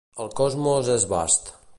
El 0.23 0.29
cosmos 0.39 0.89
és 0.95 1.05
vast. 1.13 1.53